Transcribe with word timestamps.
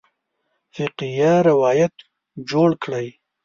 فقیه 0.73 1.33
روایت 1.49 1.95
جوړ 2.49 2.69
کړی. 2.83 3.07